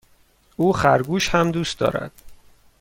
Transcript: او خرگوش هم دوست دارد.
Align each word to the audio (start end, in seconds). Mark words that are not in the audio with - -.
او 0.57 0.73
خرگوش 0.73 1.29
هم 1.29 1.51
دوست 1.51 1.79
دارد. 1.79 2.11